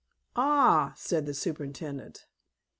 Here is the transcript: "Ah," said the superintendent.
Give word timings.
"Ah," 0.35 0.95
said 0.97 1.27
the 1.27 1.33
superintendent. 1.35 2.25